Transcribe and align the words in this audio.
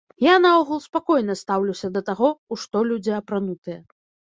Я 0.25 0.35
наогул 0.45 0.81
спакойна 0.85 1.35
стаўлюся 1.41 1.91
да 1.99 2.03
таго, 2.09 2.33
у 2.55 2.59
што 2.65 2.85
людзі 2.91 3.17
апранутыя. 3.21 3.79